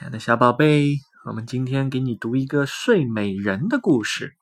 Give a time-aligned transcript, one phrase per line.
[0.00, 0.96] 亲爱的小宝贝，
[1.26, 4.34] 我们今天给你读一个睡美人的故事。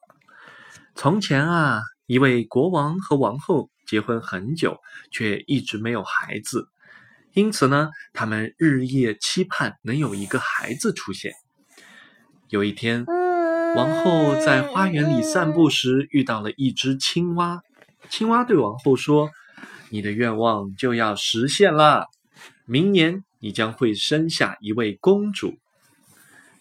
[0.94, 4.78] 从前啊，一位国王和王后结婚很久，
[5.10, 6.68] 却一直没有孩子，
[7.32, 11.32] 因此呢，他们日夜期盼能有一个孩子出现。
[12.50, 13.04] 有一天，
[13.74, 17.62] 王后在花园里散步时遇到了一只青蛙，
[18.08, 19.32] 青蛙对王后说
[19.90, 22.06] ：“你的愿望就要实现了，
[22.64, 25.58] 明年。”你将会生下一位公主。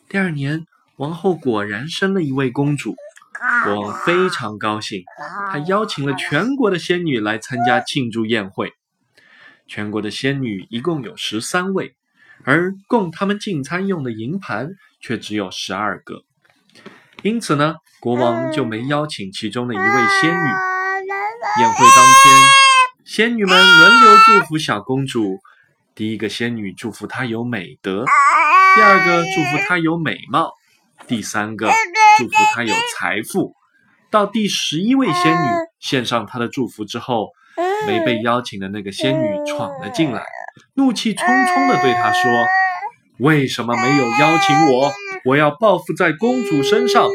[0.10, 0.66] 第二年，
[0.98, 2.96] 王后果然生了一位公主，
[3.64, 5.04] 国王非常高兴，
[5.52, 8.74] 他邀请了全国的仙女来参加庆祝宴会。
[9.68, 11.96] 全国的仙女一共有十三位，
[12.44, 14.70] 而供他们进餐用的银盘
[15.02, 16.24] 却只有十二个。
[17.24, 19.84] 因此呢，国王就没邀请其中的一位
[20.22, 20.48] 仙女。
[21.60, 22.36] 宴会当天，
[23.04, 25.40] 仙女们轮流祝福小公主。
[25.98, 28.06] 第一个仙女祝福她有美德，
[28.76, 30.52] 第二个祝福她有美貌，
[31.08, 31.72] 第三个
[32.20, 33.56] 祝福她有财富。
[34.12, 35.48] 到第十一位仙女
[35.80, 37.32] 献上她的祝福之后，
[37.88, 40.24] 没被邀请的那个仙女闯了进来，
[40.76, 42.32] 怒气冲冲地对她说
[43.18, 44.92] ：“为什么没有邀请我？
[45.26, 47.10] 我要报复在公主身上。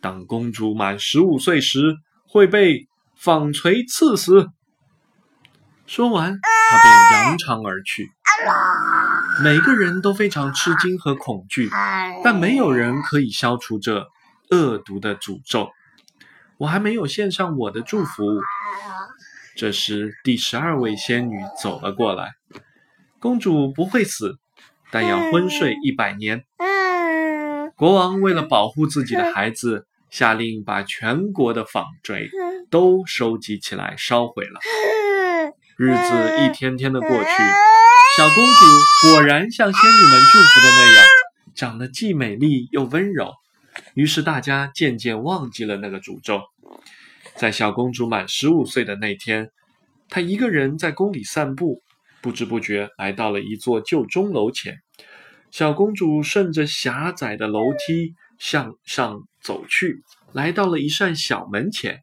[0.00, 1.94] 当公主满十五岁时，
[2.26, 4.48] 会被纺锤刺死。”
[5.86, 6.40] 说完。
[6.76, 8.10] 他便扬长而去。
[9.42, 11.70] 每个人都非常吃惊和恐惧，
[12.22, 14.06] 但没有人可以消除这
[14.50, 15.70] 恶毒的诅咒。
[16.58, 18.24] 我还没有献上我的祝福。
[19.56, 22.32] 这时，第十二位仙女走了过来。
[23.18, 24.36] 公主不会死，
[24.90, 26.44] 但要昏睡一百年。
[27.76, 32.28] 国王为了保护自己的孩子，下令把全国的纺锤
[32.70, 34.60] 都收集起来烧毁了。
[35.76, 37.16] 日子一天天的过去，
[38.16, 41.04] 小公主果然像仙女们祝福的那样，
[41.52, 43.32] 长得既美丽又温柔。
[43.94, 46.42] 于是大家渐渐忘记了那个诅咒。
[47.34, 49.50] 在小公主满十五岁的那天，
[50.08, 51.82] 她一个人在宫里散步，
[52.22, 54.76] 不知不觉来到了一座旧钟楼前。
[55.50, 61.98] 小公主顺着狭窄的楼梯向上走去，来到了一扇小门前。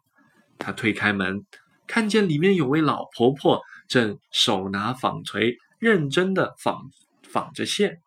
[0.59, 1.45] 她推开门。
[1.91, 6.89] 看见里面有位老婆婆正手拿纺锤，认真的纺
[7.21, 7.99] 纺着线。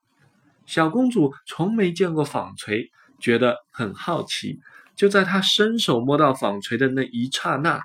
[0.65, 2.91] 小公主从没见过纺锤，
[3.21, 4.59] 觉得很好奇。
[4.97, 7.83] 就在她伸手摸到纺锤的那一刹那，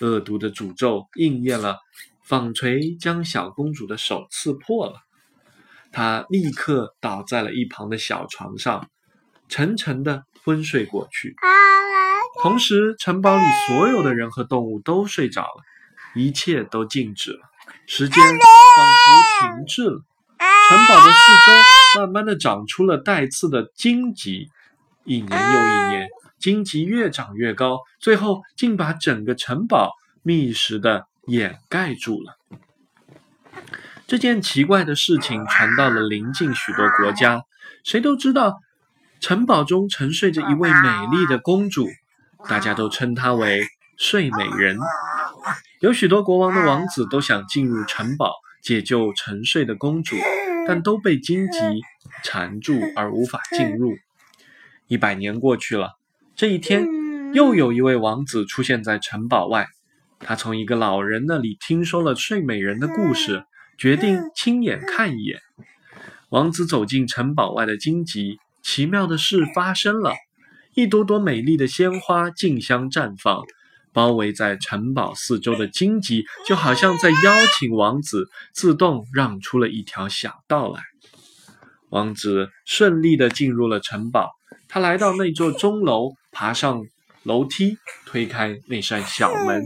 [0.00, 1.76] 恶毒的诅咒应验了，
[2.24, 5.00] 纺锤将小公主的手刺破了。
[5.90, 8.88] 她立刻倒在了一旁的小床上，
[9.50, 11.36] 沉沉的昏睡过去。
[12.42, 15.62] 同时，城堡里所有的人和动物都睡着了，
[16.16, 17.38] 一切都静止了，
[17.86, 20.02] 时间仿佛停滞了。
[20.68, 24.50] 城堡的四周慢慢的长出了带刺的荆棘，
[25.04, 26.08] 一年又一年，
[26.40, 29.92] 荆棘越长越高，最后竟把整个城堡
[30.24, 32.36] 密实的掩盖住了。
[34.08, 37.44] 这件奇怪的事情传到了邻近许多国家，
[37.84, 38.58] 谁都知道，
[39.20, 41.86] 城堡中沉睡着一位美丽的公主。
[42.48, 43.62] 大家都称她为
[43.96, 44.78] 睡美人。
[45.80, 48.32] 有许多国王的王子都想进入城堡
[48.62, 50.16] 解救沉睡的公主，
[50.66, 51.58] 但都被荆棘
[52.22, 53.92] 缠住而无法进入。
[54.86, 55.94] 一百年过去了，
[56.36, 56.86] 这一天，
[57.32, 59.66] 又有一位王子出现在城堡外。
[60.20, 63.44] 他从一个老人那里听说了睡美人的故事，
[63.76, 65.40] 决定亲眼看一眼。
[66.28, 70.14] 王子走进城堡外的荆棘，奇妙的事发生了。
[70.74, 73.42] 一朵朵美丽的鲜花竞相绽放，
[73.92, 80.80] 包围在城堡四周的荆棘就好像在邀请王子自动让出了一条小道来。
[81.90, 84.30] 王子顺利地进入了城堡，
[84.66, 86.82] 他来到那座钟楼，爬上
[87.22, 89.62] 楼梯，推开那扇小门，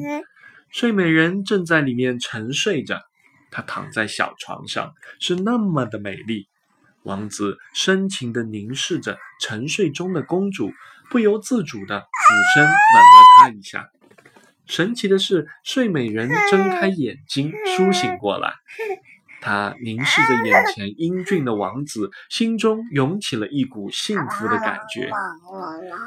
[0.72, 3.00] 睡美人正在里面沉睡着，
[3.52, 6.48] 她躺在小床上，是那么的美丽。
[7.06, 10.70] 王子深情地凝视着沉睡中的公主。
[11.08, 13.88] 不由自主地俯身吻了她一下。
[14.66, 18.54] 神奇的是，睡美人睁开眼睛，苏醒过来。
[19.40, 25.08] 她凝视着眼前英俊的王子，心中涌起了一股幸福的感觉。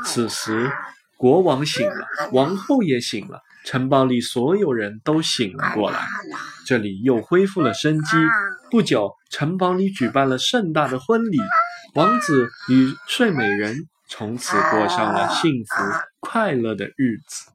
[0.04, 0.70] 此时，
[1.16, 6.00] 国王醒了，王后也醒了，城堡里所有人都醒了过来。
[6.66, 8.18] 这里又恢复了生机。
[8.70, 11.38] 不久，城堡里举办了盛大的婚礼，
[11.96, 13.76] 王子与睡美人。
[14.08, 15.76] 从此过上了幸福
[16.20, 17.52] 快乐的日子。